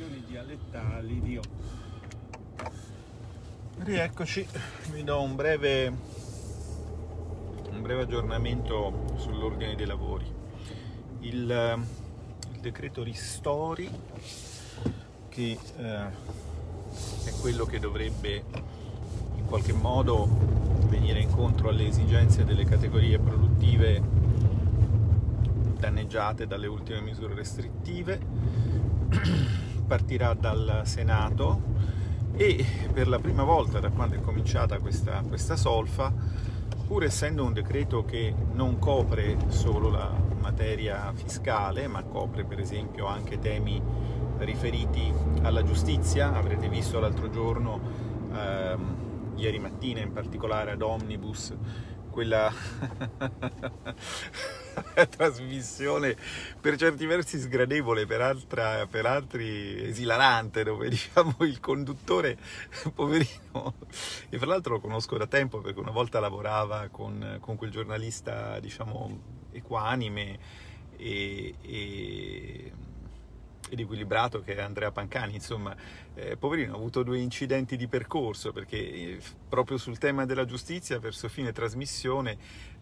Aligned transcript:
espressioni 0.00 0.24
dialettali 0.26 1.20
di 1.20 1.40
Rieccoci, 3.82 4.46
vi 4.92 5.04
do 5.04 5.20
un 5.20 5.36
breve, 5.36 5.92
un 7.70 7.82
breve 7.82 8.02
aggiornamento 8.02 9.14
sull'ordine 9.16 9.74
dei 9.74 9.86
lavori. 9.86 10.24
Il, 11.20 11.78
il 12.52 12.60
decreto 12.60 13.02
ristori, 13.02 13.90
che 15.28 15.58
eh, 15.76 16.04
è 17.24 17.32
quello 17.40 17.64
che 17.64 17.78
dovrebbe 17.78 18.44
in 19.36 19.44
qualche 19.46 19.72
modo 19.72 20.28
venire 20.88 21.20
incontro 21.20 21.68
alle 21.68 21.86
esigenze 21.86 22.44
delle 22.44 22.64
categorie 22.64 23.18
produttive 23.18 24.02
danneggiate 25.78 26.46
dalle 26.46 26.66
ultime 26.66 27.00
misure 27.00 27.34
restrittive, 27.34 28.20
partirà 29.90 30.34
dal 30.34 30.82
Senato 30.84 31.60
e 32.36 32.64
per 32.92 33.08
la 33.08 33.18
prima 33.18 33.42
volta 33.42 33.80
da 33.80 33.90
quando 33.90 34.14
è 34.14 34.20
cominciata 34.20 34.78
questa, 34.78 35.20
questa 35.26 35.56
solfa, 35.56 36.12
pur 36.86 37.02
essendo 37.02 37.44
un 37.44 37.52
decreto 37.52 38.04
che 38.04 38.32
non 38.52 38.78
copre 38.78 39.36
solo 39.48 39.90
la 39.90 40.08
materia 40.40 41.12
fiscale, 41.12 41.88
ma 41.88 42.04
copre 42.04 42.44
per 42.44 42.60
esempio 42.60 43.06
anche 43.06 43.40
temi 43.40 43.82
riferiti 44.38 45.12
alla 45.42 45.64
giustizia, 45.64 46.36
avrete 46.36 46.68
visto 46.68 47.00
l'altro 47.00 47.28
giorno, 47.28 47.80
ehm, 48.32 48.94
ieri 49.34 49.58
mattina 49.58 49.98
in 49.98 50.12
particolare 50.12 50.70
ad 50.70 50.82
Omnibus, 50.82 51.52
quella 52.10 52.52
trasmissione 55.08 56.16
per 56.60 56.76
certi 56.76 57.06
versi 57.06 57.38
sgradevole, 57.38 58.06
per, 58.06 58.20
altra, 58.20 58.86
per 58.86 59.06
altri 59.06 59.88
esilarante, 59.88 60.64
dove 60.64 60.88
diciamo 60.90 61.36
il 61.40 61.60
conduttore, 61.60 62.38
poverino, 62.94 63.74
e 64.28 64.38
fra 64.38 64.46
l'altro 64.46 64.74
lo 64.74 64.80
conosco 64.80 65.16
da 65.16 65.26
tempo 65.26 65.60
perché 65.60 65.80
una 65.80 65.90
volta 65.90 66.20
lavorava 66.20 66.88
con, 66.90 67.38
con 67.40 67.56
quel 67.56 67.70
giornalista, 67.70 68.60
diciamo, 68.60 69.48
equanime 69.52 70.38
e, 70.96 71.54
e 71.62 72.72
ed 73.70 73.78
equilibrato 73.78 74.40
che 74.42 74.56
è 74.56 74.60
Andrea 74.60 74.90
Pancani, 74.90 75.34
insomma, 75.34 75.74
eh, 76.14 76.36
poverino 76.36 76.74
ha 76.74 76.76
avuto 76.76 77.02
due 77.02 77.18
incidenti 77.18 77.76
di 77.76 77.86
percorso 77.86 78.52
perché 78.52 78.76
eh, 78.76 79.18
proprio 79.48 79.78
sul 79.78 79.96
tema 79.96 80.26
della 80.26 80.44
giustizia 80.44 80.98
verso 80.98 81.28
fine 81.28 81.52
trasmissione 81.52 82.36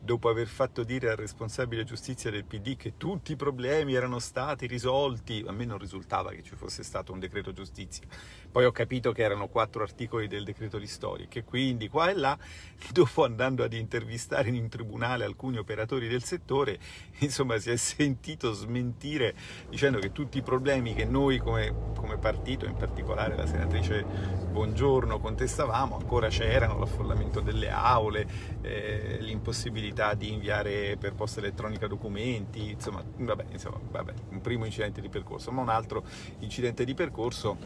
dopo 0.08 0.30
aver 0.30 0.46
fatto 0.46 0.84
dire 0.84 1.10
al 1.10 1.16
responsabile 1.16 1.84
giustizia 1.84 2.30
del 2.30 2.46
PD 2.46 2.76
che 2.76 2.96
tutti 2.96 3.32
i 3.32 3.36
problemi 3.36 3.92
erano 3.92 4.18
stati 4.18 4.66
risolti, 4.66 5.44
a 5.46 5.52
me 5.52 5.66
non 5.66 5.76
risultava 5.76 6.30
che 6.30 6.42
ci 6.42 6.54
fosse 6.54 6.82
stato 6.82 7.12
un 7.12 7.18
decreto 7.18 7.52
giustizia. 7.52 8.06
Poi 8.50 8.64
ho 8.64 8.72
capito 8.72 9.12
che 9.12 9.22
erano 9.22 9.48
quattro 9.48 9.82
articoli 9.82 10.26
del 10.26 10.44
decreto 10.44 10.78
ristori, 10.78 11.28
che 11.28 11.44
quindi 11.44 11.90
qua 11.90 12.08
e 12.08 12.14
là, 12.14 12.38
dopo 12.90 13.22
andando 13.22 13.62
ad 13.62 13.74
intervistare 13.74 14.48
in 14.48 14.70
tribunale 14.70 15.26
alcuni 15.26 15.58
operatori 15.58 16.08
del 16.08 16.24
settore, 16.24 16.78
insomma 17.20 17.58
si 17.58 17.68
è 17.68 17.76
sentito 17.76 18.52
smentire 18.52 19.34
dicendo 19.68 19.98
che 19.98 20.10
tutti 20.10 20.38
i 20.38 20.42
problemi 20.42 20.94
che 20.94 21.04
noi 21.04 21.36
come, 21.36 21.92
come 21.94 22.16
partito, 22.16 22.64
in 22.64 22.76
particolare 22.76 23.36
la 23.36 23.46
senatrice 23.46 24.46
Bongiorno, 24.50 25.20
contestavamo, 25.20 25.98
ancora 25.98 26.28
c'erano, 26.28 26.78
l'affollamento 26.78 27.40
delle 27.40 27.68
aule, 27.68 28.26
eh, 28.62 29.18
l'impossibilità 29.20 29.97
possibilità 29.98 30.14
di 30.14 30.32
inviare 30.32 30.96
per 30.96 31.14
posta 31.14 31.40
elettronica 31.40 31.86
documenti, 31.88 32.70
insomma, 32.70 33.02
vabbè, 33.16 33.46
insomma, 33.50 33.78
vabbè, 33.90 34.12
un 34.30 34.40
primo 34.40 34.64
incidente 34.64 35.00
di 35.00 35.08
percorso, 35.08 35.50
ma 35.50 35.62
un 35.62 35.68
altro 35.68 36.04
incidente 36.38 36.84
di 36.84 36.94
percorso 36.94 37.56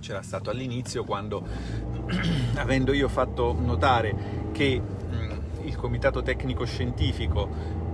c'era 0.00 0.22
stato 0.22 0.50
all'inizio 0.50 1.04
quando, 1.04 1.46
avendo 2.56 2.92
io 2.92 3.08
fatto 3.08 3.56
notare 3.58 4.50
che 4.52 4.80
mh, 4.80 5.66
il 5.66 5.76
comitato 5.76 6.22
tecnico 6.22 6.64
scientifico 6.64 7.48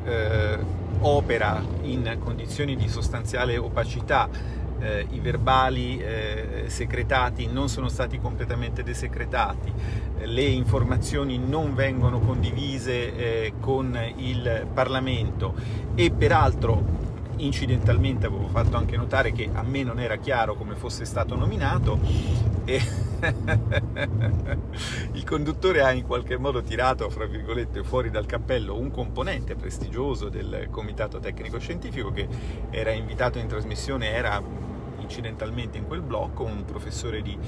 eh, 0.05 0.59
opera 1.01 1.63
in 1.83 2.17
condizioni 2.21 2.77
di 2.77 2.89
sostanziale 2.89 3.59
opacità 3.59 4.29
eh, 4.81 5.07
i 5.11 5.21
verbali 5.21 5.99
eh, 5.99 6.65
secretati 6.67 7.47
non 7.47 7.69
sono 7.69 7.89
stati 7.89 8.19
completamente 8.19 8.83
desecretati, 8.83 9.73
le 10.25 10.43
informazioni 10.43 11.39
non 11.39 11.75
vengono 11.75 12.21
condivise 12.21 13.15
eh, 13.17 13.53
con 13.61 13.99
il 14.17 14.67
Parlamento. 14.73 15.55
E 15.95 16.11
peraltro 16.11 17.13
incidentalmente 17.37 18.27
avevo 18.27 18.49
fatto 18.49 18.77
anche 18.77 18.97
notare 18.97 19.33
che 19.33 19.49
a 19.53 19.63
me 19.63 19.83
non 19.83 19.99
era 19.99 20.17
chiaro 20.17 20.55
come 20.55 20.75
fosse 20.75 21.05
stato 21.05 21.35
nominato 21.35 21.99
e 22.65 22.81
il 25.13 25.25
conduttore 25.25 25.83
ha 25.83 25.93
in 25.93 26.05
qualche 26.05 26.37
modo 26.37 26.63
tirato, 26.63 27.09
fra 27.11 27.27
virgolette, 27.27 27.83
fuori 27.85 28.11
dal 28.11 28.27
cappello 28.27 28.77
un 28.77 28.91
componente 28.91 29.55
prestigioso 29.55 30.29
del 30.29 30.69
comitato 30.71 31.19
tecnico 31.19 31.59
scientifico 31.59 32.11
che 32.13 32.29
era 32.71 32.91
invitato 32.91 33.39
in 33.39 33.47
trasmissione, 33.47 34.11
era 34.11 34.43
incidentalmente 35.05 35.79
in 35.79 35.87
quel 35.87 36.03
blocco 36.03 36.43
un 36.45 36.65
professore 36.65 37.23
di, 37.23 37.39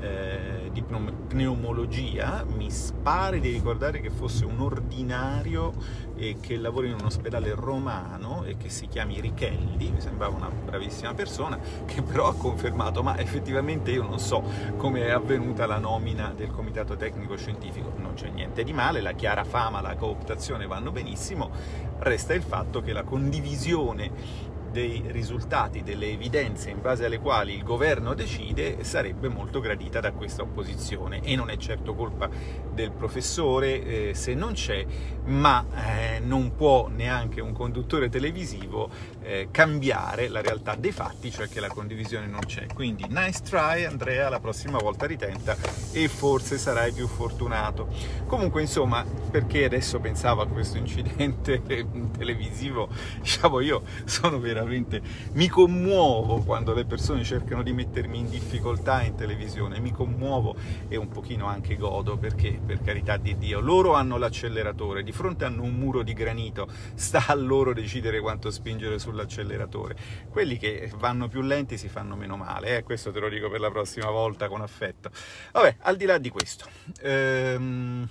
eh, 0.00 0.70
di 0.72 0.82
pneumologia, 0.82 2.44
mi 2.56 2.68
pare 3.02 3.40
di 3.40 3.50
ricordare 3.50 4.00
che 4.00 4.10
fosse 4.10 4.44
un 4.44 4.60
ordinario 4.60 5.72
e 6.16 6.36
che 6.40 6.56
lavora 6.56 6.86
in 6.86 6.94
un 6.94 7.04
ospedale 7.06 7.54
romano 7.54 8.44
e 8.44 8.56
che 8.56 8.68
si 8.68 8.86
chiami 8.86 9.20
Richelli, 9.20 9.90
mi 9.90 10.00
sembrava 10.00 10.36
una 10.36 10.50
bravissima 10.50 11.14
persona, 11.14 11.58
che 11.86 12.02
però 12.02 12.28
ha 12.28 12.34
confermato, 12.34 13.02
ma 13.02 13.18
effettivamente 13.18 13.90
io 13.90 14.02
non 14.02 14.18
so 14.18 14.42
come 14.76 15.06
è 15.06 15.10
avvenuta 15.10 15.66
la 15.66 15.78
nomina 15.78 16.32
del 16.36 16.50
comitato 16.50 16.96
tecnico 16.96 17.36
scientifico, 17.36 17.92
non 17.96 18.14
c'è 18.14 18.28
niente 18.28 18.62
di 18.64 18.72
male, 18.72 19.00
la 19.00 19.12
chiara 19.12 19.44
fama, 19.44 19.80
la 19.80 19.96
cooptazione 19.96 20.66
vanno 20.66 20.90
benissimo, 20.90 21.50
resta 21.98 22.34
il 22.34 22.42
fatto 22.42 22.80
che 22.80 22.92
la 22.92 23.02
condivisione 23.02 24.52
dei 24.74 25.04
risultati, 25.06 25.84
delle 25.84 26.10
evidenze 26.10 26.68
in 26.68 26.80
base 26.80 27.04
alle 27.04 27.20
quali 27.20 27.54
il 27.54 27.62
governo 27.62 28.12
decide 28.12 28.82
sarebbe 28.82 29.28
molto 29.28 29.60
gradita 29.60 30.00
da 30.00 30.10
questa 30.10 30.42
opposizione 30.42 31.20
e 31.22 31.36
non 31.36 31.48
è 31.48 31.56
certo 31.58 31.94
colpa 31.94 32.28
del 32.72 32.90
professore 32.90 34.08
eh, 34.08 34.14
se 34.14 34.34
non 34.34 34.54
c'è, 34.54 34.84
ma 35.26 35.64
eh, 35.76 36.18
non 36.18 36.56
può 36.56 36.88
neanche 36.88 37.40
un 37.40 37.52
conduttore 37.52 38.08
televisivo 38.08 38.90
eh, 39.22 39.48
cambiare 39.52 40.26
la 40.26 40.40
realtà 40.40 40.74
dei 40.74 40.90
fatti, 40.90 41.30
cioè 41.30 41.48
che 41.48 41.60
la 41.60 41.68
condivisione 41.68 42.26
non 42.26 42.40
c'è. 42.44 42.66
Quindi 42.74 43.06
nice 43.08 43.42
try 43.42 43.84
Andrea, 43.84 44.28
la 44.28 44.40
prossima 44.40 44.78
volta 44.78 45.06
ritenta 45.06 45.56
e 45.92 46.08
forse 46.08 46.58
sarai 46.58 46.90
più 46.92 47.06
fortunato. 47.06 47.86
Comunque 48.26 48.60
insomma, 48.60 49.04
perché 49.30 49.66
adesso 49.66 50.00
pensavo 50.00 50.42
a 50.42 50.48
questo 50.48 50.78
incidente 50.78 51.62
televisivo, 52.18 52.88
diciamo 53.20 53.60
io 53.60 53.82
sono 54.04 54.40
veramente 54.40 54.62
veramente 54.64 55.02
mi 55.32 55.48
commuovo 55.48 56.40
quando 56.42 56.74
le 56.74 56.84
persone 56.84 57.24
cercano 57.24 57.62
di 57.62 57.72
mettermi 57.72 58.18
in 58.18 58.28
difficoltà 58.28 59.02
in 59.02 59.14
televisione, 59.14 59.78
mi 59.80 59.92
commuovo 59.92 60.56
e 60.88 60.96
un 60.96 61.08
pochino 61.08 61.46
anche 61.46 61.76
godo 61.76 62.16
perché 62.16 62.60
per 62.64 62.82
carità 62.82 63.16
di 63.16 63.36
Dio 63.36 63.60
loro 63.60 63.94
hanno 63.94 64.16
l'acceleratore, 64.16 65.02
di 65.02 65.12
fronte 65.12 65.44
hanno 65.44 65.62
un 65.62 65.74
muro 65.74 66.02
di 66.02 66.12
granito, 66.12 66.68
sta 66.94 67.24
a 67.26 67.34
loro 67.34 67.72
decidere 67.72 68.20
quanto 68.20 68.50
spingere 68.50 68.98
sull'acceleratore. 68.98 69.96
Quelli 70.30 70.58
che 70.58 70.90
vanno 70.96 71.28
più 71.28 71.42
lenti 71.42 71.78
si 71.78 71.88
fanno 71.88 72.16
meno 72.16 72.36
male, 72.36 72.78
eh? 72.78 72.82
questo 72.82 73.10
te 73.10 73.20
lo 73.20 73.28
dico 73.28 73.48
per 73.50 73.60
la 73.60 73.70
prossima 73.70 74.10
volta 74.10 74.48
con 74.48 74.60
affetto. 74.60 75.10
Vabbè, 75.52 75.76
al 75.80 75.96
di 75.96 76.04
là 76.04 76.18
di 76.18 76.30
questo, 76.30 76.66
ehm, 77.00 78.08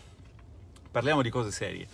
parliamo 0.92 1.22
di 1.22 1.30
cose 1.30 1.52
serie. 1.52 1.88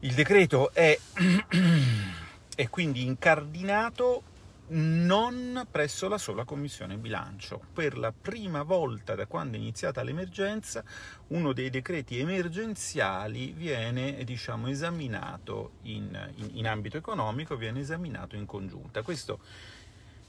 Il 0.00 0.12
decreto 0.12 0.72
è 0.72 0.96
è 2.56 2.68
quindi 2.70 3.04
incardinato 3.04 4.34
non 4.68 5.64
presso 5.70 6.08
la 6.08 6.18
sola 6.18 6.44
commissione 6.44 6.96
bilancio. 6.96 7.60
Per 7.72 7.96
la 7.98 8.12
prima 8.12 8.62
volta 8.62 9.14
da 9.14 9.26
quando 9.26 9.56
è 9.56 9.60
iniziata 9.60 10.02
l'emergenza, 10.02 10.82
uno 11.28 11.52
dei 11.52 11.70
decreti 11.70 12.18
emergenziali 12.18 13.52
viene 13.52 14.24
diciamo, 14.24 14.68
esaminato 14.68 15.72
in, 15.82 16.32
in, 16.36 16.50
in 16.54 16.66
ambito 16.66 16.96
economico, 16.96 17.56
viene 17.56 17.80
esaminato 17.80 18.34
in 18.34 18.46
congiunta. 18.46 19.02
Questo 19.02 19.38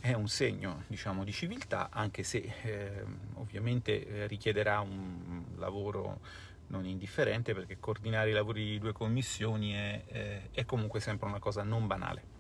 è 0.01 0.13
un 0.13 0.27
segno 0.27 0.83
diciamo, 0.87 1.23
di 1.23 1.31
civiltà, 1.31 1.89
anche 1.91 2.23
se 2.23 2.53
eh, 2.61 3.03
ovviamente 3.35 4.27
richiederà 4.27 4.81
un 4.81 5.43
lavoro 5.55 6.19
non 6.67 6.85
indifferente 6.85 7.53
perché 7.53 7.79
coordinare 7.79 8.29
i 8.29 8.33
lavori 8.33 8.63
di 8.63 8.79
due 8.79 8.93
commissioni 8.93 9.71
è, 9.73 10.03
è, 10.05 10.41
è 10.51 10.65
comunque 10.65 10.99
sempre 10.99 11.27
una 11.27 11.39
cosa 11.39 11.63
non 11.63 11.87
banale. 11.87 12.35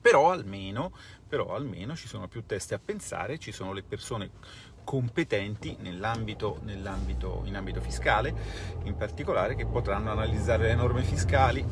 Però 0.00 0.30
almeno, 0.30 0.92
però 1.26 1.54
almeno 1.54 1.96
ci 1.96 2.06
sono 2.06 2.28
più 2.28 2.46
teste 2.46 2.74
a 2.74 2.78
pensare, 2.78 3.38
ci 3.38 3.52
sono 3.52 3.72
le 3.72 3.82
persone 3.82 4.30
competenti 4.84 5.76
nell'ambito, 5.80 6.60
nell'ambito, 6.62 7.42
in 7.44 7.56
ambito 7.56 7.80
fiscale, 7.80 8.32
in 8.84 8.96
particolare, 8.96 9.54
che 9.54 9.66
potranno 9.66 10.10
analizzare 10.10 10.68
le 10.68 10.74
norme 10.74 11.02
fiscali. 11.02 11.64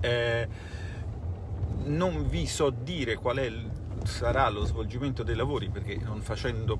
Eh, 0.00 0.48
non 1.84 2.28
vi 2.28 2.46
so 2.46 2.70
dire 2.70 3.16
qual 3.16 3.38
è 3.38 3.52
sarà 4.06 4.48
lo 4.48 4.64
svolgimento 4.64 5.22
dei 5.22 5.34
lavori, 5.34 5.68
perché 5.68 5.96
non, 5.96 6.22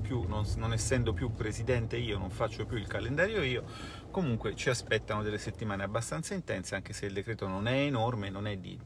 più, 0.01 0.23
non, 0.23 0.45
non 0.55 0.73
essendo 0.73 1.13
più 1.13 1.33
presidente 1.33 1.97
io, 1.97 2.17
non 2.17 2.29
faccio 2.29 2.65
più 2.65 2.77
il 2.77 2.87
calendario 2.87 3.43
io, 3.43 3.63
comunque 4.09 4.55
ci 4.55 4.69
aspettano 4.69 5.21
delle 5.21 5.37
settimane 5.37 5.83
abbastanza 5.83 6.33
intense, 6.33 6.75
anche 6.75 6.93
se 6.93 7.05
il 7.05 7.13
decreto 7.13 7.47
non 7.47 7.67
è 7.67 7.77
enorme, 7.77 8.29
non 8.29 8.47
è 8.47 8.57
di, 8.57 8.79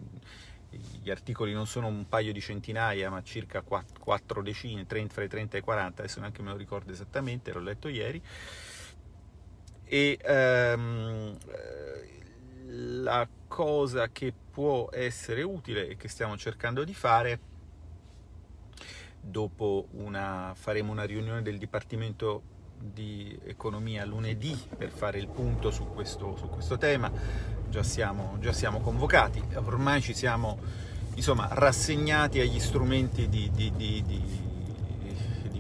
gli 1.02 1.10
articoli 1.10 1.54
non 1.54 1.68
sono 1.68 1.88
un 1.88 2.08
paio 2.08 2.32
di 2.32 2.42
centinaia, 2.42 3.10
ma 3.10 3.22
circa 3.22 3.62
4 3.62 4.42
decine, 4.42 4.86
30, 4.86 5.14
fra 5.14 5.24
i 5.24 5.28
30 5.28 5.58
e 5.58 5.60
i 5.60 5.64
40, 5.64 6.02
adesso 6.02 6.20
neanche 6.20 6.42
me 6.42 6.52
lo 6.52 6.58
ricordo 6.58 6.92
esattamente, 6.92 7.52
l'ho 7.52 7.60
letto 7.60 7.88
ieri. 7.88 8.22
E 9.84 10.20
um, 10.26 11.38
la 12.68 13.28
cosa 13.48 14.10
che 14.10 14.34
può 14.52 14.90
essere 14.92 15.44
utile 15.44 15.90
e 15.90 15.98
che 15.98 16.08
stiamo 16.08 16.38
cercando 16.38 16.86
di 16.86 16.94
fare 16.94 17.51
dopo 19.22 19.88
una 19.92 20.54
faremo 20.56 20.92
una 20.92 21.04
riunione 21.04 21.42
del 21.42 21.58
Dipartimento 21.58 22.42
di 22.82 23.38
Economia 23.46 24.04
lunedì 24.06 24.58
per 24.76 24.90
fare 24.90 25.20
il 25.20 25.28
punto 25.28 25.70
su 25.70 25.88
questo, 25.94 26.36
su 26.36 26.50
questo 26.50 26.78
tema, 26.78 27.12
già 27.70 27.84
siamo, 27.84 28.38
già 28.40 28.52
siamo, 28.52 28.80
convocati, 28.80 29.42
ormai 29.56 30.02
ci 30.02 30.14
siamo 30.14 30.58
insomma, 31.16 31.48
rassegnati 31.52 32.40
agli 32.40 32.60
strumenti 32.60 33.30
di, 33.30 33.52
di, 33.52 33.72
di, 33.76 34.04
di 34.04 34.50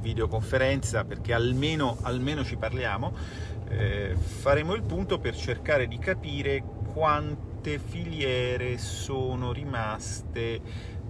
videoconferenza 0.01 1.05
perché 1.05 1.33
almeno, 1.33 1.97
almeno 2.01 2.43
ci 2.43 2.57
parliamo, 2.57 3.13
eh, 3.69 4.15
faremo 4.15 4.73
il 4.73 4.81
punto 4.81 5.19
per 5.19 5.35
cercare 5.35 5.87
di 5.87 5.97
capire 5.97 6.63
quante 6.91 7.79
filiere 7.79 8.77
sono 8.77 9.53
rimaste, 9.53 10.59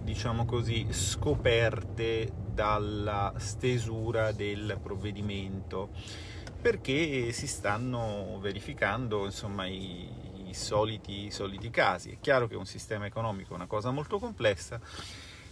diciamo 0.04 0.46
così, 0.46 0.86
scoperte 0.90 2.41
dalla 2.54 3.34
stesura 3.38 4.32
del 4.32 4.78
provvedimento 4.82 5.90
perché 6.62 7.32
si 7.32 7.48
stanno 7.48 8.38
verificando 8.40 9.26
insomma, 9.26 9.66
i, 9.66 10.08
i, 10.46 10.54
soliti, 10.54 11.26
i, 11.26 11.32
soliti, 11.32 11.70
casi. 11.72 12.12
È 12.12 12.18
chiaro 12.22 12.48
che 12.48 12.56
un 12.56 12.66
sistema 12.68 13.08
economico 13.08 13.54
è 13.54 13.56
una 13.56 13.66
cosa 13.66 13.90
molto 13.90 14.20
complessa, 14.20 14.80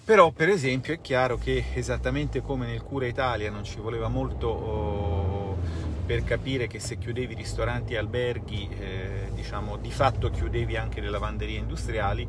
però 0.05 0.29
per 0.31 0.49
esempio 0.49 0.93
è 0.93 1.01
chiaro 1.01 1.37
che 1.37 1.65
esattamente 1.73 2.41
come 2.41 2.67
nel 2.67 2.83
Cura 2.83 3.07
Italia 3.07 3.49
non 3.49 3.63
ci 3.63 3.79
voleva 3.79 4.07
molto 4.07 4.47
oh, 4.47 5.57
per 6.05 6.23
capire 6.23 6.67
che 6.67 6.79
se 6.79 6.97
chiudevi 6.97 7.33
ristoranti 7.33 7.93
e 7.93 7.97
alberghi, 7.97 8.69
eh, 8.79 9.29
diciamo 9.33 9.77
di 9.77 9.91
fatto 9.91 10.29
chiudevi 10.29 10.75
anche 10.75 11.01
le 11.01 11.09
lavanderie 11.09 11.57
industriali, 11.57 12.27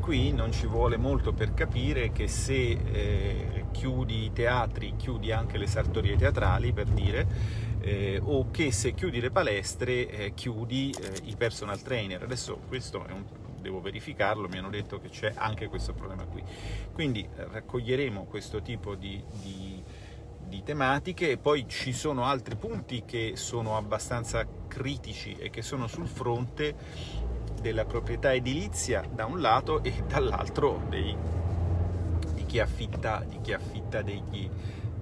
qui 0.00 0.32
non 0.32 0.52
ci 0.52 0.66
vuole 0.66 0.96
molto 0.96 1.32
per 1.32 1.54
capire 1.54 2.12
che 2.12 2.26
se 2.28 2.70
eh, 2.70 3.61
chiudi 3.72 4.26
i 4.26 4.32
teatri, 4.32 4.94
chiudi 4.96 5.32
anche 5.32 5.58
le 5.58 5.66
sartorie 5.66 6.16
teatrali, 6.16 6.72
per 6.72 6.86
dire, 6.86 7.26
eh, 7.80 8.20
o 8.22 8.50
che 8.52 8.70
se 8.70 8.94
chiudi 8.94 9.20
le 9.20 9.32
palestre, 9.32 10.08
eh, 10.08 10.34
chiudi 10.34 10.94
eh, 10.96 11.20
i 11.24 11.34
personal 11.36 11.82
trainer. 11.82 12.22
Adesso 12.22 12.60
questo 12.68 13.04
è 13.04 13.10
un, 13.10 13.24
devo 13.60 13.80
verificarlo, 13.80 14.48
mi 14.48 14.58
hanno 14.58 14.70
detto 14.70 15.00
che 15.00 15.08
c'è 15.08 15.32
anche 15.34 15.68
questo 15.68 15.92
problema 15.92 16.24
qui. 16.24 16.42
Quindi 16.92 17.22
eh, 17.22 17.48
raccoglieremo 17.50 18.24
questo 18.24 18.62
tipo 18.62 18.94
di, 18.94 19.22
di, 19.40 19.82
di 20.46 20.62
tematiche 20.62 21.30
e 21.30 21.38
poi 21.38 21.66
ci 21.66 21.92
sono 21.92 22.24
altri 22.24 22.56
punti 22.56 23.04
che 23.04 23.32
sono 23.34 23.76
abbastanza 23.76 24.46
critici 24.68 25.34
e 25.38 25.50
che 25.50 25.62
sono 25.62 25.86
sul 25.86 26.06
fronte 26.06 26.74
della 27.60 27.84
proprietà 27.84 28.34
edilizia 28.34 29.04
da 29.10 29.24
un 29.24 29.40
lato 29.40 29.82
e 29.84 29.92
dall'altro 30.06 30.82
dei, 30.88 31.16
chi 32.52 32.60
affitta, 32.60 33.24
di 33.26 33.40
chi 33.40 33.54
affitta 33.54 34.02
degli, 34.02 34.46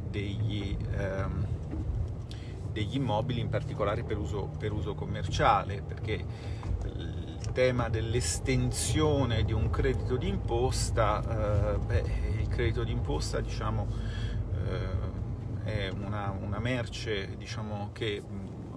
degli, 0.08 0.76
ehm, 0.96 1.46
degli, 2.70 2.94
immobili 2.94 3.40
in 3.40 3.48
particolare 3.48 4.04
per 4.04 4.18
uso, 4.18 4.48
per 4.56 4.70
uso 4.70 4.94
commerciale 4.94 5.82
perché 5.82 6.24
il 6.94 7.50
tema 7.52 7.88
dell'estensione 7.88 9.42
di 9.42 9.52
un 9.52 9.68
credito 9.68 10.16
d'imposta, 10.16 11.74
eh, 11.74 11.78
beh, 11.78 12.04
il 12.38 12.46
credito 12.46 12.84
d'imposta 12.84 13.40
diciamo, 13.40 13.88
eh, 15.64 15.88
è 15.88 15.88
una, 15.88 16.30
una 16.30 16.60
merce 16.60 17.36
diciamo, 17.36 17.90
che 17.92 18.22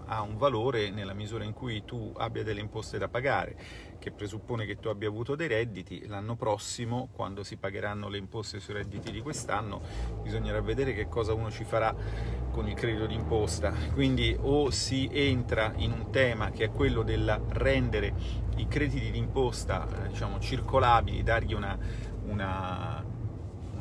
ha 0.06 0.22
un 0.22 0.38
valore 0.38 0.90
nella 0.90 1.14
misura 1.14 1.44
in 1.44 1.54
cui 1.54 1.84
tu 1.86 2.12
abbia 2.18 2.44
delle 2.44 2.60
imposte 2.60 2.98
da 2.98 3.08
pagare, 3.08 3.56
che 4.00 4.12
presuppone 4.12 4.66
che 4.66 4.80
tu 4.80 4.90
abbia 4.90 5.08
avuto 5.08 5.36
dei 5.36 5.48
redditi. 5.48 6.06
L'anno 6.08 6.36
prossimo, 6.36 7.10
quando 7.12 7.44
si 7.44 7.58
pagheranno 7.58 8.10
le 8.10 8.18
imposte 8.18 8.60
sui 8.60 8.74
redditi 8.74 9.12
di 9.12 9.22
quest'anno, 9.22 9.82
bisognerà 10.22 10.62
vedere 10.62 10.94
che 10.94 11.08
cosa 11.08 11.34
uno 11.34 11.50
ci 11.50 11.64
farà 11.64 11.96
con 12.52 12.68
il 12.68 12.76
credito 12.76 13.06
d'imposta. 13.06 13.74
Quindi 13.94 14.36
o 14.40 14.70
si 14.72 15.10
entra 15.12 15.74
in 15.78 15.92
un 15.92 16.12
tema 16.12 16.52
che 16.52 16.66
è 16.66 16.72
quello 16.72 17.04
del 17.04 17.42
rendere 17.50 18.14
i 18.58 18.68
crediti 18.68 19.10
d'imposta 19.12 19.88
eh, 19.88 20.08
diciamo, 20.10 20.40
circolabili, 20.40 21.24
dargli 21.24 21.54
una, 21.54 21.78
una 22.26 23.03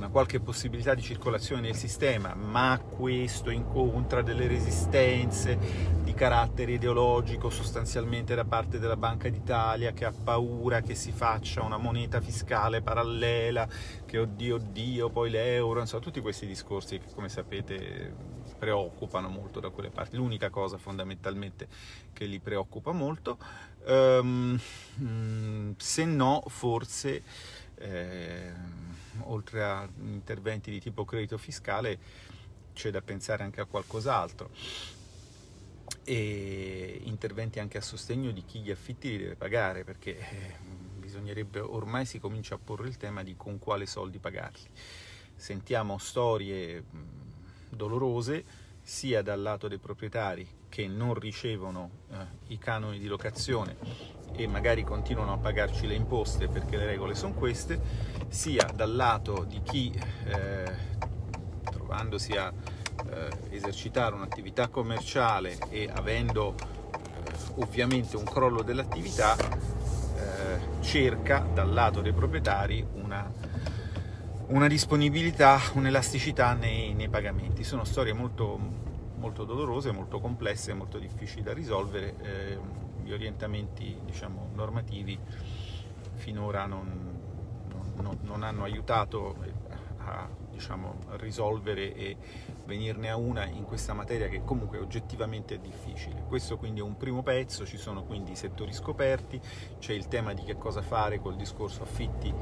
una 0.02 0.10
qualche 0.10 0.40
possibilità 0.40 0.94
di 0.94 1.02
circolazione 1.02 1.60
nel 1.62 1.76
sistema, 1.76 2.34
ma 2.34 2.76
questo 2.80 3.50
incontra 3.50 4.20
delle 4.20 4.48
resistenze 4.48 5.56
di 6.02 6.12
carattere 6.12 6.72
ideologico 6.72 7.50
sostanzialmente 7.50 8.34
da 8.34 8.44
parte 8.44 8.80
della 8.80 8.96
Banca 8.96 9.28
d'Italia 9.28 9.92
che 9.92 10.04
ha 10.04 10.12
paura 10.12 10.80
che 10.80 10.96
si 10.96 11.12
faccia 11.12 11.62
una 11.62 11.76
moneta 11.76 12.20
fiscale 12.20 12.82
parallela, 12.82 13.68
che 14.04 14.18
oddio 14.18 14.56
oddio, 14.56 15.08
poi 15.08 15.30
l'euro, 15.30 15.78
insomma 15.78 16.02
tutti 16.02 16.20
questi 16.20 16.46
discorsi 16.46 16.98
che 16.98 17.06
come 17.14 17.28
sapete 17.28 18.12
preoccupano 18.58 19.28
molto 19.28 19.60
da 19.60 19.68
quelle 19.68 19.90
parti. 19.90 20.16
L'unica 20.16 20.50
cosa 20.50 20.78
fondamentalmente 20.78 21.68
che 22.12 22.24
li 22.24 22.40
preoccupa 22.40 22.90
molto, 22.90 23.38
um, 23.86 24.58
se 25.76 26.04
no 26.04 26.42
forse... 26.48 27.22
Eh, 27.76 28.90
oltre 29.20 29.62
a 29.62 29.88
interventi 30.00 30.70
di 30.70 30.80
tipo 30.80 31.04
credito 31.04 31.38
fiscale, 31.38 31.98
c'è 32.72 32.90
da 32.90 33.02
pensare 33.02 33.42
anche 33.42 33.60
a 33.60 33.64
qualcos'altro. 33.64 34.50
E 36.04 37.00
interventi 37.04 37.60
anche 37.60 37.78
a 37.78 37.82
sostegno 37.82 38.30
di 38.32 38.44
chi 38.44 38.60
gli 38.60 38.70
affitti 38.70 39.10
li 39.10 39.18
deve 39.18 39.36
pagare 39.36 39.84
perché 39.84 40.18
eh, 40.18 40.54
bisognerebbe 40.98 41.60
ormai 41.60 42.06
si 42.06 42.18
comincia 42.18 42.56
a 42.56 42.58
porre 42.58 42.88
il 42.88 42.96
tema 42.96 43.22
di 43.22 43.36
con 43.36 43.58
quale 43.58 43.86
soldi 43.86 44.18
pagarli. 44.18 44.68
Sentiamo 45.36 45.98
storie 45.98 46.84
dolorose 47.68 48.44
sia 48.82 49.22
dal 49.22 49.40
lato 49.40 49.68
dei 49.68 49.78
proprietari 49.78 50.46
che 50.68 50.86
non 50.88 51.14
ricevono 51.14 51.90
eh, 52.10 52.16
i 52.48 52.58
canoni 52.58 52.98
di 52.98 53.06
locazione 53.06 53.76
e 54.34 54.46
magari 54.46 54.82
continuano 54.82 55.32
a 55.34 55.38
pagarci 55.38 55.86
le 55.86 55.94
imposte 55.94 56.48
perché 56.48 56.76
le 56.76 56.86
regole 56.86 57.14
sono 57.14 57.34
queste, 57.34 57.80
sia 58.28 58.66
dal 58.74 58.94
lato 58.94 59.44
di 59.44 59.60
chi 59.62 59.92
eh, 60.24 60.72
trovandosi 61.64 62.32
a 62.32 62.52
eh, 63.10 63.30
esercitare 63.50 64.14
un'attività 64.14 64.68
commerciale 64.68 65.58
e 65.68 65.90
avendo 65.92 66.54
eh, 66.54 67.32
ovviamente 67.56 68.16
un 68.16 68.24
crollo 68.24 68.62
dell'attività, 68.62 69.36
eh, 69.36 70.82
cerca 70.82 71.46
dal 71.52 71.72
lato 71.72 72.00
dei 72.00 72.12
proprietari 72.12 72.84
una, 72.94 73.30
una 74.52 74.68
disponibilità, 74.68 75.58
un'elasticità 75.72 76.52
nei, 76.52 76.92
nei, 76.92 77.08
pagamenti. 77.08 77.64
Sono 77.64 77.84
storie 77.84 78.12
molto, 78.12 78.58
molto 79.16 79.44
dolorose, 79.44 79.92
molto 79.92 80.20
complesse, 80.20 80.74
molto 80.74 80.98
difficili 80.98 81.42
da 81.42 81.54
risolvere 81.54 82.14
eh, 82.20 82.58
gli 83.02 83.12
orientamenti 83.12 83.98
diciamo, 84.04 84.50
normativi 84.54 85.18
finora 86.16 86.66
non, 86.66 87.18
non, 87.96 88.18
non 88.22 88.42
hanno 88.42 88.64
aiutato 88.64 89.36
a 90.04 90.28
diciamo, 90.50 90.98
risolvere 91.12 91.94
e 91.94 92.16
venirne 92.66 93.08
a 93.08 93.16
una 93.16 93.46
in 93.46 93.64
questa 93.64 93.94
materia 93.94 94.28
che 94.28 94.42
comunque 94.44 94.78
oggettivamente 94.78 95.54
è 95.54 95.58
difficile. 95.58 96.24
Questo 96.28 96.58
quindi 96.58 96.80
è 96.80 96.82
un 96.82 96.96
primo 96.96 97.22
pezzo, 97.22 97.64
ci 97.64 97.78
sono 97.78 98.04
quindi 98.04 98.32
i 98.32 98.36
settori 98.36 98.72
scoperti, 98.72 99.40
c'è 99.78 99.92
il 99.94 100.08
tema 100.08 100.34
di 100.34 100.42
che 100.42 100.56
cosa 100.56 100.82
fare 100.82 101.20
col 101.20 101.36
discorso 101.36 101.82
affitti, 101.82 102.32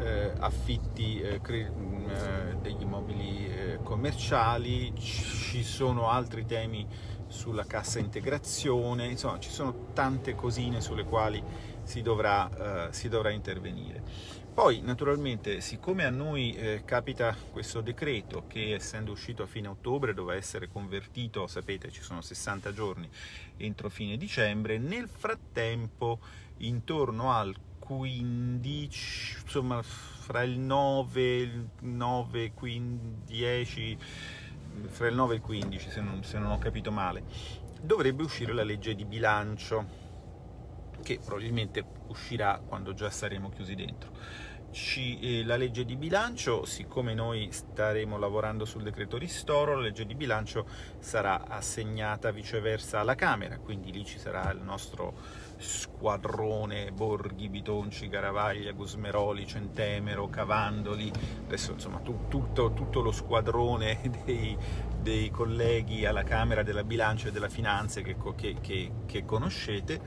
eh, 0.00 0.32
affitti 0.38 1.20
eh, 1.20 1.40
cre- 1.40 1.70
mm, 1.70 2.08
eh, 2.08 2.56
degli 2.60 2.82
immobili 2.82 3.46
eh, 3.46 3.78
commerciali, 3.82 4.92
ci 4.96 5.62
sono 5.62 6.08
altri 6.08 6.46
temi 6.46 6.86
sulla 7.26 7.64
cassa 7.64 7.98
integrazione, 7.98 9.06
insomma 9.06 9.38
ci 9.38 9.50
sono 9.50 9.90
tante 9.92 10.34
cosine 10.34 10.80
sulle 10.80 11.04
quali 11.04 11.42
si 11.82 12.02
dovrà, 12.02 12.88
eh, 12.88 12.92
si 12.92 13.08
dovrà 13.08 13.30
intervenire. 13.30 14.02
Poi 14.52 14.80
naturalmente 14.80 15.60
siccome 15.60 16.04
a 16.04 16.10
noi 16.10 16.52
eh, 16.54 16.82
capita 16.84 17.34
questo 17.52 17.80
decreto 17.80 18.44
che 18.48 18.74
essendo 18.74 19.12
uscito 19.12 19.44
a 19.44 19.46
fine 19.46 19.68
ottobre 19.68 20.12
doveva 20.12 20.36
essere 20.36 20.68
convertito, 20.68 21.46
sapete 21.46 21.90
ci 21.90 22.02
sono 22.02 22.20
60 22.20 22.72
giorni 22.72 23.08
entro 23.56 23.88
fine 23.88 24.16
dicembre, 24.16 24.78
nel 24.78 25.08
frattempo 25.08 26.18
intorno 26.58 27.32
al 27.32 27.54
15, 27.90 29.38
insomma 29.42 29.82
fra 29.82 30.42
il 30.42 30.56
9, 30.60 31.36
il 31.36 31.68
9, 31.80 32.52
15, 32.52 33.24
10, 33.26 33.98
fra 34.86 35.08
il 35.08 35.14
9 35.16 35.32
e 35.32 35.36
il 35.38 35.42
15 35.42 35.90
se 35.90 36.00
non, 36.00 36.22
se 36.22 36.38
non 36.38 36.52
ho 36.52 36.58
capito 36.58 36.92
male, 36.92 37.24
dovrebbe 37.82 38.22
uscire 38.22 38.52
la 38.52 38.62
legge 38.62 38.94
di 38.94 39.04
bilancio 39.04 39.98
che 41.02 41.18
probabilmente 41.18 41.84
uscirà 42.06 42.62
quando 42.64 42.94
già 42.94 43.10
saremo 43.10 43.48
chiusi 43.48 43.74
dentro. 43.74 44.12
Eh, 44.72 45.42
la 45.44 45.56
legge 45.56 45.84
di 45.84 45.96
bilancio, 45.96 46.64
siccome 46.64 47.12
noi 47.12 47.48
staremo 47.50 48.16
lavorando 48.16 48.64
sul 48.64 48.84
decreto 48.84 49.18
ristoro, 49.18 49.74
la 49.74 49.82
legge 49.82 50.06
di 50.06 50.14
bilancio 50.14 50.64
sarà 51.00 51.44
assegnata 51.48 52.30
viceversa 52.30 53.00
alla 53.00 53.16
Camera, 53.16 53.58
quindi 53.58 53.90
lì 53.90 54.04
ci 54.04 54.18
sarà 54.18 54.48
il 54.52 54.60
nostro 54.60 55.48
squadrone 55.56 56.92
Borghi, 56.92 57.48
Bitonci, 57.48 58.08
Garavaglia, 58.08 58.70
Gusmeroli, 58.70 59.44
Centemero, 59.44 60.28
Cavandoli, 60.28 61.10
adesso 61.44 61.72
insomma 61.72 61.98
tu, 61.98 62.28
tutto, 62.28 62.72
tutto, 62.72 63.00
lo 63.00 63.10
squadrone 63.10 64.00
dei, 64.24 64.56
dei, 65.00 65.30
colleghi 65.30 66.06
alla 66.06 66.22
Camera 66.22 66.62
della 66.62 66.84
Bilancio 66.84 67.26
e 67.26 67.32
della 67.32 67.48
Finanza 67.48 68.02
che, 68.02 68.16
che, 68.36 68.56
che, 68.60 68.92
che 69.04 69.24
conoscete, 69.24 70.00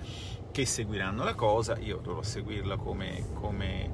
che 0.52 0.66
seguiranno 0.66 1.24
la 1.24 1.36
cosa, 1.36 1.78
io 1.80 1.98
dovrò 1.98 2.22
seguirla 2.22 2.78
come, 2.78 3.26
come, 3.34 3.92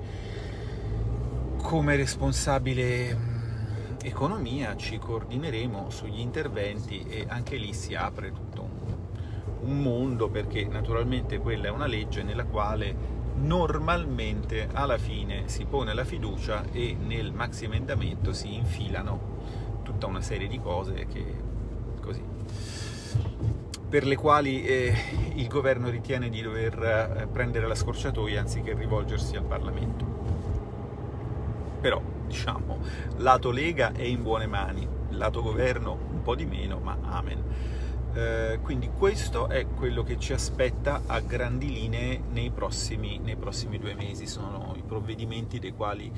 come 1.61 1.95
responsabile 1.95 3.15
mm, 3.15 3.95
economia, 4.03 4.75
ci 4.75 4.97
coordineremo 4.97 5.89
sugli 5.89 6.19
interventi 6.19 7.05
e 7.07 7.25
anche 7.27 7.57
lì 7.57 7.73
si 7.73 7.95
apre 7.95 8.31
tutto 8.31 8.67
un 9.61 9.81
mondo 9.81 10.29
perché 10.29 10.65
naturalmente 10.65 11.37
quella 11.37 11.67
è 11.67 11.69
una 11.69 11.85
legge 11.85 12.23
nella 12.23 12.45
quale 12.45 13.17
normalmente 13.35 14.69
alla 14.71 14.97
fine 14.97 15.47
si 15.47 15.65
pone 15.65 15.93
la 15.93 16.05
fiducia 16.05 16.63
e 16.71 16.95
nel 16.99 17.33
maxi 17.33 17.65
emendamento 17.65 18.33
si 18.33 18.53
infilano 18.55 19.37
tutta 19.83 20.07
una 20.07 20.21
serie 20.21 20.47
di 20.47 20.59
cose 20.59 21.05
che 21.07 21.25
così 22.01 22.21
per 23.89 24.05
le 24.05 24.15
quali 24.15 24.63
eh, 24.63 24.93
il 25.35 25.47
governo 25.47 25.89
ritiene 25.89 26.29
di 26.29 26.41
dover 26.41 27.17
eh, 27.21 27.27
prendere 27.27 27.67
la 27.67 27.75
scorciatoia 27.75 28.39
anziché 28.39 28.75
rivolgersi 28.75 29.35
al 29.35 29.45
Parlamento. 29.45 30.18
Però, 31.79 32.01
diciamo, 32.27 32.79
lato 33.17 33.51
Lega 33.51 33.93
è 33.93 34.03
in 34.03 34.21
buone 34.21 34.47
mani, 34.47 34.87
lato 35.11 35.41
governo 35.41 35.97
un 36.11 36.21
po' 36.21 36.35
di 36.35 36.45
meno, 36.45 36.79
ma 36.79 36.97
amen. 37.01 37.43
Eh, 38.13 38.59
quindi 38.63 38.89
questo 38.89 39.49
è 39.49 39.67
quello 39.67 40.03
che 40.03 40.17
ci 40.17 40.33
aspetta 40.33 41.03
a 41.05 41.19
grandi 41.19 41.71
linee 41.71 42.19
nei 42.31 42.49
prossimi, 42.49 43.19
nei 43.19 43.35
prossimi 43.35 43.77
due 43.77 43.93
mesi, 43.93 44.25
sono 44.25 44.73
i 44.75 44.81
provvedimenti 44.81 45.59
dei 45.59 45.73
quali, 45.73 46.11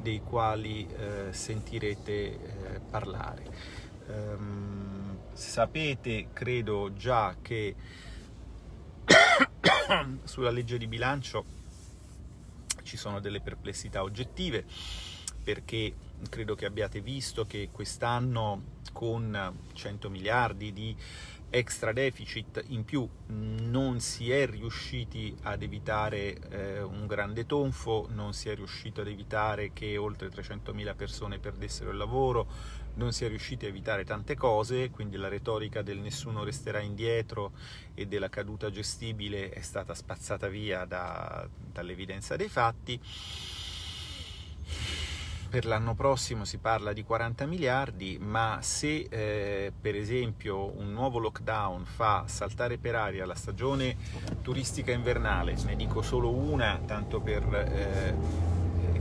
dei 0.00 0.20
quali 0.20 0.86
eh, 0.86 1.32
sentirete 1.32 2.12
eh, 2.12 2.80
parlare. 2.90 3.84
Um, 4.08 5.18
sapete, 5.32 6.28
credo 6.32 6.92
già, 6.94 7.36
che 7.40 7.74
sulla 10.24 10.50
legge 10.50 10.78
di 10.78 10.86
bilancio 10.86 11.44
ci 12.82 12.96
sono 12.96 13.20
delle 13.20 13.40
perplessità 13.40 14.02
oggettive 14.02 14.64
perché 15.46 15.94
credo 16.28 16.56
che 16.56 16.66
abbiate 16.66 17.00
visto 17.00 17.46
che 17.46 17.68
quest'anno 17.70 18.80
con 18.92 19.56
100 19.72 20.10
miliardi 20.10 20.72
di 20.72 20.96
extra 21.50 21.92
deficit 21.92 22.64
in 22.70 22.84
più 22.84 23.08
non 23.26 24.00
si 24.00 24.32
è 24.32 24.44
riusciti 24.44 25.32
ad 25.42 25.62
evitare 25.62 26.36
eh, 26.50 26.82
un 26.82 27.06
grande 27.06 27.46
tonfo, 27.46 28.08
non 28.10 28.32
si 28.32 28.48
è 28.48 28.56
riuscito 28.56 29.02
ad 29.02 29.06
evitare 29.06 29.72
che 29.72 29.96
oltre 29.96 30.30
300.000 30.30 30.96
persone 30.96 31.38
perdessero 31.38 31.92
il 31.92 31.96
lavoro, 31.96 32.48
non 32.94 33.12
si 33.12 33.24
è 33.24 33.28
riusciti 33.28 33.66
a 33.66 33.68
evitare 33.68 34.04
tante 34.04 34.34
cose, 34.34 34.90
quindi 34.90 35.16
la 35.16 35.28
retorica 35.28 35.82
del 35.82 35.98
nessuno 35.98 36.42
resterà 36.42 36.80
indietro 36.80 37.52
e 37.94 38.06
della 38.06 38.28
caduta 38.28 38.68
gestibile 38.68 39.50
è 39.50 39.60
stata 39.60 39.94
spazzata 39.94 40.48
via 40.48 40.84
da, 40.84 41.48
dall'evidenza 41.70 42.34
dei 42.34 42.48
fatti 42.48 43.00
per 45.48 45.64
l'anno 45.64 45.94
prossimo 45.94 46.44
si 46.44 46.58
parla 46.58 46.92
di 46.92 47.04
40 47.04 47.46
miliardi, 47.46 48.18
ma 48.20 48.58
se 48.60 49.06
eh, 49.08 49.72
per 49.80 49.94
esempio 49.94 50.76
un 50.78 50.92
nuovo 50.92 51.18
lockdown 51.18 51.84
fa 51.84 52.24
saltare 52.26 52.78
per 52.78 52.94
aria 52.94 53.26
la 53.26 53.34
stagione 53.34 53.96
turistica 54.42 54.92
invernale, 54.92 55.56
ne 55.64 55.76
dico 55.76 56.02
solo 56.02 56.30
una, 56.30 56.80
tanto 56.84 57.20
per... 57.20 57.42
Eh, 57.54 58.54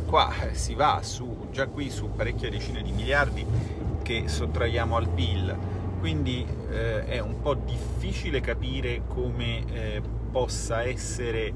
qua 0.06 0.32
si 0.52 0.76
va 0.76 1.02
su, 1.02 1.48
già 1.52 1.68
qui 1.68 1.90
su 1.90 2.12
parecchie 2.12 2.50
decine 2.50 2.82
di 2.82 2.92
miliardi 2.92 3.46
che 4.04 4.28
sottraiamo 4.28 4.96
al 4.96 5.10
PIL, 5.10 5.58
quindi 6.00 6.46
eh, 6.70 7.06
è 7.06 7.20
un 7.20 7.42
po' 7.42 7.56
difficile 7.56 8.40
capire 8.40 9.02
come 9.08 9.66
eh, 9.66 10.02
possa 10.32 10.84
essere 10.84 11.54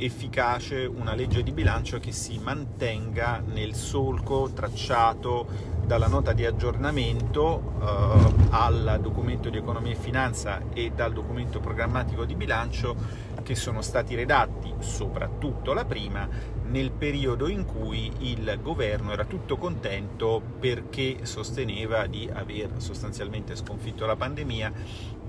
efficace 0.00 0.86
una 0.86 1.14
legge 1.14 1.42
di 1.42 1.52
bilancio 1.52 1.98
che 1.98 2.12
si 2.12 2.38
mantenga 2.38 3.42
nel 3.44 3.74
solco 3.74 4.50
tracciato 4.52 5.78
dalla 5.84 6.06
nota 6.06 6.32
di 6.32 6.46
aggiornamento 6.46 7.74
eh, 7.80 8.46
al 8.50 8.98
documento 9.02 9.50
di 9.50 9.58
economia 9.58 9.92
e 9.92 9.96
finanza 9.96 10.60
e 10.72 10.92
dal 10.94 11.12
documento 11.12 11.60
programmatico 11.60 12.24
di 12.24 12.34
bilancio 12.34 12.94
che 13.42 13.54
sono 13.54 13.82
stati 13.82 14.14
redatti, 14.14 14.72
soprattutto 14.78 15.72
la 15.72 15.84
prima, 15.84 16.28
nel 16.68 16.92
periodo 16.92 17.48
in 17.48 17.64
cui 17.64 18.12
il 18.18 18.58
governo 18.62 19.12
era 19.12 19.24
tutto 19.24 19.56
contento 19.56 20.40
perché 20.60 21.18
sosteneva 21.22 22.06
di 22.06 22.30
aver 22.32 22.74
sostanzialmente 22.76 23.56
sconfitto 23.56 24.06
la 24.06 24.14
pandemia 24.14 24.72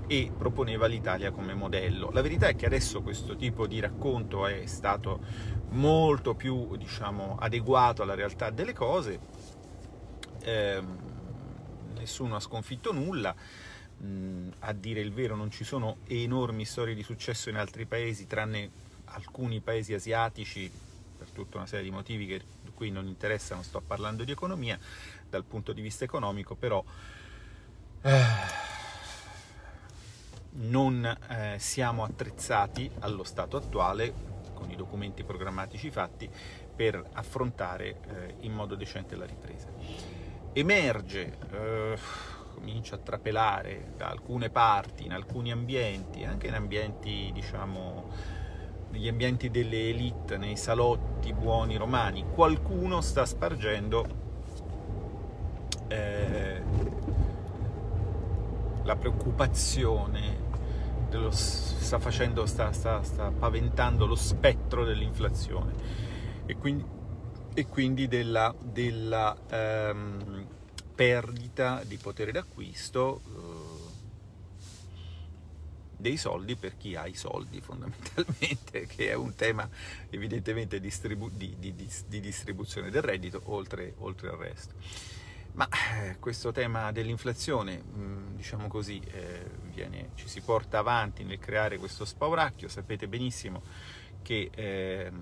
e 0.06 0.30
proponeva 0.36 0.86
l'Italia 0.86 1.30
come 1.30 1.54
modello. 1.54 2.10
La 2.10 2.22
verità 2.22 2.48
è 2.48 2.56
che 2.56 2.66
adesso 2.66 3.02
questo 3.02 3.36
tipo 3.36 3.66
di 3.66 3.80
racconto 3.80 4.46
è 4.46 4.66
stato 4.66 5.20
molto 5.70 6.34
più 6.34 6.76
diciamo, 6.76 7.36
adeguato 7.38 8.02
alla 8.02 8.14
realtà 8.14 8.50
delle 8.50 8.72
cose, 8.72 9.18
eh, 10.42 10.82
nessuno 11.94 12.36
ha 12.36 12.40
sconfitto 12.40 12.92
nulla, 12.92 13.34
mm, 14.02 14.48
a 14.60 14.72
dire 14.72 15.00
il 15.00 15.12
vero 15.12 15.36
non 15.36 15.50
ci 15.50 15.64
sono 15.64 15.98
enormi 16.06 16.64
storie 16.64 16.94
di 16.94 17.02
successo 17.02 17.48
in 17.48 17.56
altri 17.56 17.86
paesi, 17.86 18.26
tranne 18.26 18.70
alcuni 19.06 19.60
paesi 19.60 19.94
asiatici, 19.94 20.70
per 21.16 21.28
tutta 21.30 21.58
una 21.58 21.66
serie 21.66 21.84
di 21.84 21.90
motivi 21.90 22.26
che 22.26 22.42
qui 22.74 22.90
non 22.90 23.06
interessano, 23.06 23.62
sto 23.62 23.80
parlando 23.80 24.24
di 24.24 24.32
economia, 24.32 24.78
dal 25.28 25.44
punto 25.44 25.72
di 25.72 25.80
vista 25.80 26.04
economico 26.04 26.54
però... 26.54 26.82
Eh, 28.02 28.71
non 30.54 31.04
eh, 31.04 31.56
siamo 31.58 32.04
attrezzati 32.04 32.90
allo 33.00 33.24
stato 33.24 33.56
attuale 33.56 34.12
con 34.52 34.70
i 34.70 34.76
documenti 34.76 35.24
programmatici 35.24 35.90
fatti 35.90 36.28
per 36.74 37.02
affrontare 37.12 38.00
eh, 38.08 38.34
in 38.40 38.52
modo 38.52 38.74
decente 38.74 39.16
la 39.16 39.24
ripresa. 39.24 39.68
Emerge, 40.52 41.38
eh, 41.50 41.98
comincia 42.54 42.96
a 42.96 42.98
trapelare 42.98 43.92
da 43.96 44.08
alcune 44.08 44.50
parti, 44.50 45.04
in 45.04 45.12
alcuni 45.12 45.50
ambienti, 45.50 46.24
anche 46.24 46.48
in 46.48 46.54
ambienti, 46.54 47.30
diciamo, 47.32 48.10
negli 48.90 49.08
ambienti 49.08 49.50
delle 49.50 49.88
elite, 49.88 50.36
nei 50.36 50.56
salotti 50.56 51.32
buoni 51.32 51.76
romani, 51.76 52.26
qualcuno 52.32 53.00
sta 53.00 53.24
spargendo 53.24 54.06
eh, 55.88 56.62
la 58.82 58.96
preoccupazione 58.96 60.41
dello, 61.12 61.30
sta, 61.30 61.98
facendo, 61.98 62.46
sta, 62.46 62.72
sta, 62.72 63.02
sta 63.02 63.30
paventando 63.30 64.06
lo 64.06 64.14
spettro 64.14 64.84
dell'inflazione 64.84 65.72
e 66.46 66.56
quindi, 66.56 66.84
e 67.52 67.66
quindi 67.66 68.08
della, 68.08 68.54
della 68.58 69.36
ehm, 69.48 70.46
perdita 70.94 71.82
di 71.84 71.98
potere 71.98 72.32
d'acquisto 72.32 73.20
eh, 73.26 73.90
dei 75.98 76.16
soldi 76.16 76.56
per 76.56 76.78
chi 76.78 76.96
ha 76.96 77.06
i 77.06 77.14
soldi 77.14 77.60
fondamentalmente, 77.60 78.86
che 78.88 79.10
è 79.10 79.14
un 79.14 79.34
tema 79.34 79.68
evidentemente 80.08 80.80
distribu- 80.80 81.30
di, 81.30 81.54
di, 81.58 81.74
di, 81.74 81.88
di, 82.06 82.20
distribuzione 82.20 82.90
del 82.90 83.02
reddito 83.02 83.42
oltre, 83.44 83.94
oltre 83.98 84.30
al 84.30 84.36
resto. 84.38 84.74
Ma 85.54 85.68
eh, 85.68 86.18
questo 86.18 86.50
tema 86.50 86.92
dell'inflazione, 86.92 87.82
mm, 87.82 88.36
diciamo 88.36 88.68
così, 88.68 88.98
eh, 89.00 89.44
viene, 89.70 90.10
ci 90.14 90.26
si 90.26 90.40
porta 90.40 90.78
avanti 90.78 91.24
nel 91.24 91.38
creare 91.38 91.76
questo 91.76 92.06
spauracchio. 92.06 92.68
Sapete 92.68 93.06
benissimo 93.06 93.62
che 94.22 94.50
eh, 94.54 95.12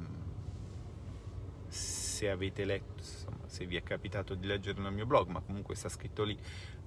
se 1.67 2.31
avete 2.31 2.65
letto, 2.65 3.03
insomma, 3.03 3.49
se 3.49 3.67
vi 3.67 3.75
è 3.75 3.83
capitato 3.83 4.35
di 4.35 4.47
leggere 4.47 4.81
nel 4.81 4.93
mio 4.93 5.07
blog, 5.07 5.29
ma 5.31 5.41
comunque 5.41 5.75
sta 5.75 5.89
scritto 5.89 6.23
lì, 6.23 6.39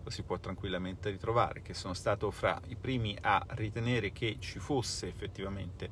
lo 0.02 0.10
si 0.10 0.24
può 0.24 0.40
tranquillamente 0.40 1.10
ritrovare, 1.10 1.62
che 1.62 1.74
sono 1.74 1.94
stato 1.94 2.32
fra 2.32 2.62
i 2.68 2.78
primi 2.78 3.18
a 3.20 3.46
ritenere 3.50 4.14
che 4.14 4.38
ci 4.40 4.60
fosse 4.60 5.08
effettivamente 5.08 5.92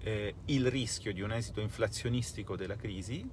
eh, 0.00 0.34
il 0.46 0.70
rischio 0.70 1.12
di 1.14 1.22
un 1.22 1.32
esito 1.32 1.60
inflazionistico 1.60 2.54
della 2.54 2.76
crisi 2.76 3.28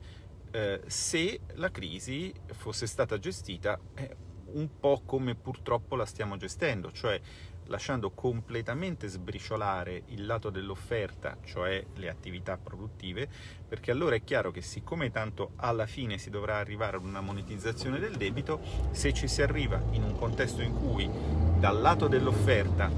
eh, 0.53 0.81
se 0.85 1.39
la 1.55 1.71
crisi 1.71 2.31
fosse 2.51 2.85
stata 2.85 3.17
gestita 3.17 3.79
eh, 3.95 4.15
un 4.53 4.69
po' 4.79 5.01
come 5.03 5.33
purtroppo 5.33 5.95
la 5.95 6.05
stiamo 6.05 6.37
gestendo, 6.37 6.91
cioè 6.91 7.19
lasciando 7.67 8.11
completamente 8.11 9.07
sbriciolare 9.07 10.03
il 10.07 10.27
lato 10.27 10.51
dell'offerta, 10.51 11.37
cioè 11.43 11.83
le 11.95 12.09
attività 12.09 12.57
produttive, 12.57 13.27
perché 13.67 13.89
allora 13.89 14.15
è 14.15 14.23
chiaro 14.23 14.51
che 14.51 14.61
siccome 14.61 15.09
tanto 15.09 15.53
alla 15.55 15.87
fine 15.87 16.19
si 16.19 16.29
dovrà 16.29 16.57
arrivare 16.57 16.97
ad 16.97 17.05
una 17.05 17.21
monetizzazione 17.21 17.97
del 17.97 18.15
debito, 18.15 18.61
se 18.91 19.11
ci 19.11 19.27
si 19.27 19.41
arriva 19.41 19.81
in 19.91 20.03
un 20.03 20.15
contesto 20.15 20.61
in 20.61 20.73
cui 20.77 21.09
dal 21.57 21.81
lato 21.81 22.07
dell'offerta 22.07 22.91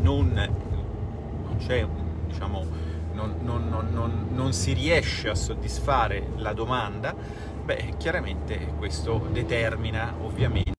non, 0.00 0.32
non 0.32 1.56
c'è, 1.58 1.86
diciamo, 2.26 2.85
non, 3.16 3.68
non, 3.68 4.28
non 4.30 4.52
si 4.52 4.72
riesce 4.72 5.28
a 5.28 5.34
soddisfare 5.34 6.28
la 6.36 6.52
domanda, 6.52 7.14
beh, 7.14 7.94
chiaramente 7.96 8.74
questo 8.76 9.28
determina 9.32 10.14
ovviamente 10.20 10.74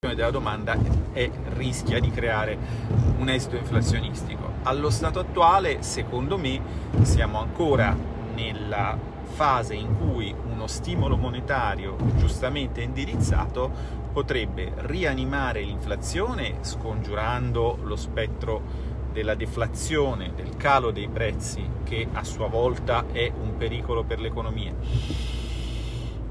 della 0.00 0.30
domanda 0.30 0.76
e 1.12 1.30
rischia 1.50 2.00
di 2.00 2.10
creare 2.10 2.58
un 3.18 3.28
esito 3.28 3.56
inflazionistico. 3.56 4.54
Allo 4.62 4.90
stato 4.90 5.18
attuale, 5.18 5.82
secondo 5.82 6.38
me, 6.38 6.60
siamo 7.02 7.38
ancora 7.38 7.94
nella 8.34 8.98
fase 9.24 9.74
in 9.74 9.96
cui 9.96 10.34
uno 10.50 10.66
stimolo 10.66 11.16
monetario 11.16 11.96
giustamente 12.16 12.80
indirizzato 12.80 13.98
potrebbe 14.12 14.72
rianimare 14.76 15.62
l'inflazione 15.62 16.56
scongiurando 16.62 17.78
lo 17.82 17.96
spettro 17.96 18.89
della 19.12 19.34
deflazione, 19.34 20.32
del 20.34 20.56
calo 20.56 20.90
dei 20.90 21.08
prezzi 21.08 21.68
che 21.84 22.08
a 22.12 22.24
sua 22.24 22.48
volta 22.48 23.06
è 23.12 23.30
un 23.40 23.56
pericolo 23.56 24.04
per 24.04 24.20
l'economia 24.20 24.74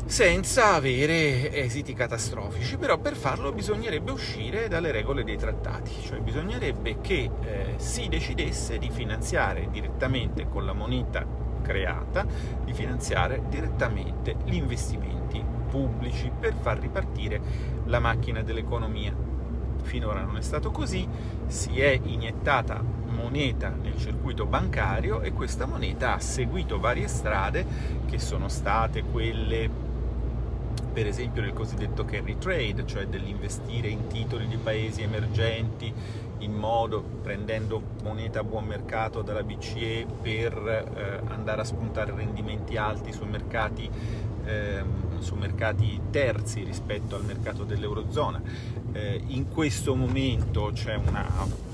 senza 0.10 0.74
avere 0.74 1.54
esiti 1.54 1.94
catastrofici, 1.94 2.78
però 2.78 2.98
per 2.98 3.16
farlo 3.16 3.52
bisognerebbe 3.52 4.10
uscire 4.10 4.68
dalle 4.68 4.92
regole 4.92 5.24
dei 5.24 5.38
trattati, 5.38 5.92
cioè 6.02 6.20
bisognerebbe 6.20 7.00
che 7.00 7.30
eh, 7.44 7.74
si 7.78 8.08
decidesse 8.08 8.80
di 8.80 8.90
finanziare 8.90 9.68
direttamente 9.70 10.50
con 10.50 10.66
la 10.66 10.74
moneta 10.74 11.24
creata, 11.62 12.26
di 12.66 12.74
finanziare 12.74 13.44
direttamente 13.50 14.36
gli 14.46 14.56
investimenti 14.56 15.44
pubblici 15.70 16.32
per 16.40 16.56
far 16.60 16.80
ripartire 16.80 17.40
la 17.86 18.00
macchina 18.00 18.42
dell'economia. 18.42 19.14
Finora 19.90 20.22
non 20.22 20.38
è 20.38 20.42
stato 20.42 20.70
così, 20.70 21.08
si 21.48 21.82
è 21.82 22.00
iniettata 22.04 22.80
moneta 23.08 23.70
nel 23.70 23.98
circuito 23.98 24.46
bancario 24.46 25.22
e 25.22 25.34
questa 25.34 25.66
moneta 25.66 26.14
ha 26.14 26.20
seguito 26.20 26.80
varie 26.80 27.08
strade 27.08 27.66
che 28.06 28.20
sono 28.20 28.50
state 28.50 29.02
quelle 29.02 29.88
per 30.94 31.08
esempio 31.08 31.42
nel 31.42 31.54
cosiddetto 31.54 32.06
carry 32.06 32.38
trade, 32.38 32.86
cioè 32.86 33.08
dell'investire 33.08 33.88
in 33.88 34.06
titoli 34.06 34.48
di 34.48 34.58
paesi 34.58 35.02
emergenti 35.02 35.92
in 36.40 36.54
modo 36.54 37.02
prendendo 37.24 37.82
moneta 38.04 38.42
a 38.42 38.44
buon 38.44 38.66
mercato 38.66 39.24
dalla 39.24 39.42
BCE 39.42 40.06
per 40.22 40.54
eh, 40.54 41.32
andare 41.32 41.62
a 41.62 41.66
spuntare 41.66 42.14
rendimenti 42.16 42.78
alti 42.78 43.12
sui 43.12 43.28
mercati, 43.28 43.90
eh, 44.46 44.84
su 45.22 45.36
mercati 45.36 46.00
terzi 46.10 46.64
rispetto 46.64 47.16
al 47.16 47.26
mercato 47.26 47.64
dell'Eurozona. 47.64 48.42
Eh, 48.92 49.22
in 49.28 49.50
questo 49.50 49.96
momento 49.96 50.72
c'è 50.74 50.96
una 50.96 51.68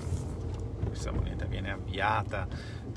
questa 0.95 1.11
moneta 1.11 1.43
viene 1.43 1.71
avviata 1.71 2.47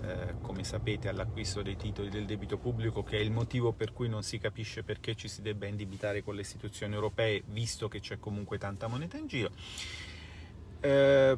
eh, 0.03 0.35
come 0.41 0.63
sapete, 0.63 1.09
all'acquisto 1.09 1.63
dei 1.63 1.77
titoli 1.77 2.09
del 2.09 2.27
debito 2.27 2.57
pubblico, 2.57 3.03
che 3.03 3.19
è 3.19 3.21
il 3.21 3.33
motivo 3.33 3.73
per 3.73 3.93
cui 3.93 4.09
non 4.09 4.23
si 4.23 4.39
capisce 4.39 4.85
perché 4.85 5.17
ci 5.17 5.27
si 5.27 5.43
debba 5.43 5.67
indebitare 5.67 6.23
con 6.23 6.37
le 6.37 6.43
istituzioni 6.43 6.95
europee, 6.95 7.43
visto 7.47 7.89
che 7.89 7.99
c'è 7.99 8.21
comunque 8.21 8.57
tanta 8.57 8.87
moneta 8.87 9.17
in 9.17 9.27
giro. 9.27 9.51
Eh, 10.81 11.37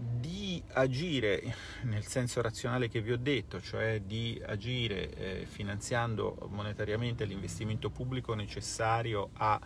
di 0.00 0.62
agire 0.72 1.54
nel 1.82 2.04
senso 2.06 2.40
razionale 2.40 2.88
che 2.88 3.00
vi 3.00 3.12
ho 3.12 3.18
detto, 3.18 3.60
cioè 3.60 4.00
di 4.00 4.40
agire 4.44 5.14
eh, 5.14 5.46
finanziando 5.46 6.48
monetariamente 6.50 7.24
l'investimento 7.24 7.90
pubblico 7.90 8.34
necessario 8.34 9.30
a 9.34 9.60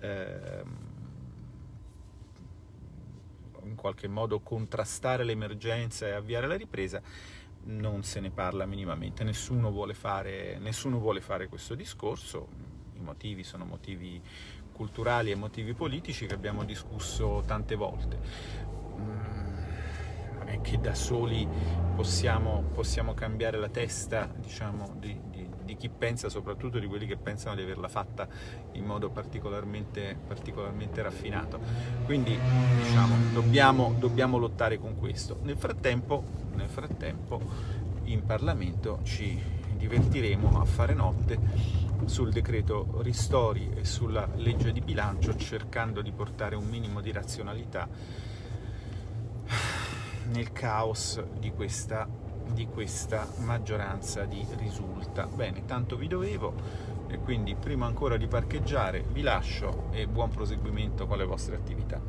ehm, 0.00 0.92
in 3.64 3.74
qualche 3.76 4.08
modo 4.08 4.40
contrastare 4.40 5.24
l'emergenza 5.24 6.06
e 6.06 6.12
avviare 6.12 6.46
la 6.46 6.56
ripresa, 6.56 7.00
non 7.64 8.02
se 8.02 8.20
ne 8.20 8.30
parla 8.30 8.66
minimamente, 8.66 9.24
nessuno 9.24 9.70
vuole 9.70 9.94
fare, 9.94 10.58
nessuno 10.58 10.98
vuole 10.98 11.20
fare 11.20 11.48
questo 11.48 11.74
discorso, 11.74 12.48
i 12.94 13.00
motivi 13.00 13.42
sono 13.42 13.64
motivi 13.64 14.20
culturali 14.72 15.30
e 15.30 15.34
motivi 15.34 15.72
politici 15.72 16.26
che 16.26 16.34
abbiamo 16.34 16.64
discusso 16.64 17.42
tante 17.46 17.74
volte. 17.74 19.43
Che 20.60 20.80
da 20.80 20.94
soli 20.94 21.46
possiamo, 21.94 22.64
possiamo 22.72 23.14
cambiare 23.14 23.58
la 23.58 23.68
testa 23.68 24.28
diciamo, 24.36 24.94
di, 24.98 25.18
di, 25.30 25.48
di, 25.62 25.76
chi 25.76 25.88
pensa, 25.88 26.28
soprattutto 26.28 26.78
di 26.78 26.86
quelli 26.86 27.06
che 27.06 27.16
pensano 27.16 27.54
di 27.54 27.62
averla 27.62 27.88
fatta 27.88 28.26
in 28.72 28.84
modo 28.84 29.10
particolarmente, 29.10 30.16
particolarmente 30.26 31.02
raffinato. 31.02 31.58
Quindi 32.04 32.38
diciamo, 32.82 33.14
dobbiamo, 33.32 33.94
dobbiamo 33.98 34.38
lottare 34.38 34.78
con 34.78 34.96
questo. 34.96 35.38
Nel 35.42 35.56
frattempo 35.56 36.44
nel 36.54 36.68
frattempo 36.68 37.40
in 38.04 38.24
Parlamento 38.24 39.00
ci 39.02 39.40
divertiremo 39.76 40.60
a 40.60 40.64
fare 40.64 40.94
notte 40.94 41.38
sul 42.06 42.30
decreto 42.30 43.00
ristori 43.02 43.70
e 43.74 43.84
sulla 43.84 44.28
legge 44.36 44.72
di 44.72 44.80
bilancio 44.80 45.36
cercando 45.36 46.00
di 46.00 46.12
portare 46.12 46.54
un 46.54 46.66
minimo 46.66 47.00
di 47.00 47.12
razionalità 47.12 47.88
nel 50.34 50.52
caos 50.52 51.22
di 51.38 51.52
questa, 51.52 52.08
di 52.52 52.66
questa 52.66 53.26
maggioranza 53.38 54.24
di 54.24 54.44
risulta. 54.56 55.26
Bene, 55.26 55.64
tanto 55.64 55.96
vi 55.96 56.08
dovevo 56.08 56.52
e 57.06 57.18
quindi 57.18 57.54
prima 57.54 57.86
ancora 57.86 58.16
di 58.16 58.26
parcheggiare 58.26 59.04
vi 59.12 59.22
lascio 59.22 59.90
e 59.92 60.08
buon 60.08 60.30
proseguimento 60.30 61.06
con 61.06 61.18
le 61.18 61.24
vostre 61.24 61.54
attività. 61.54 62.00